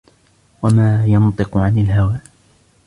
وَمَا 0.61 1.05
يَنْطِقُ 1.05 1.57
عَنِ 1.57 1.77
الْهَوَى 1.77 2.19